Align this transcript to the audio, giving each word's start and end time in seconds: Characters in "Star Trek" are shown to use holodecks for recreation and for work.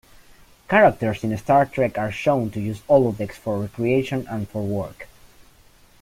Characters 0.67 1.23
in 1.23 1.37
"Star 1.37 1.67
Trek" 1.67 1.95
are 1.95 2.11
shown 2.11 2.49
to 2.49 2.59
use 2.59 2.79
holodecks 2.89 3.35
for 3.35 3.59
recreation 3.61 4.25
and 4.27 4.49
for 4.49 4.63
work. 4.63 5.07